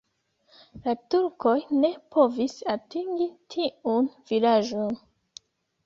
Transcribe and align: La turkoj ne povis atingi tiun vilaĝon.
La 0.87 0.95
turkoj 1.15 1.53
ne 1.85 1.93
povis 2.17 2.57
atingi 2.77 3.31
tiun 3.57 4.13
vilaĝon. 4.33 5.03